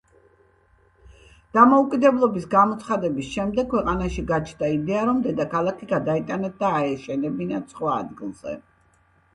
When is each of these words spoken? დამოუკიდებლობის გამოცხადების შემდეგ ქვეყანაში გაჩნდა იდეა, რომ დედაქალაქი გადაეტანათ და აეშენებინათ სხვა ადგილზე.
დამოუკიდებლობის 1.57 2.47
გამოცხადების 2.55 3.29
შემდეგ 3.35 3.69
ქვეყანაში 3.75 4.25
გაჩნდა 4.33 4.71
იდეა, 4.79 5.05
რომ 5.11 5.21
დედაქალაქი 5.29 5.93
გადაეტანათ 5.95 6.59
და 6.65 6.75
აეშენებინათ 6.83 7.73
სხვა 7.79 7.99
ადგილზე. 8.03 8.59